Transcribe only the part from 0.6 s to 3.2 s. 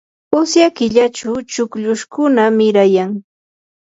killachu chukllushkuna mirayan.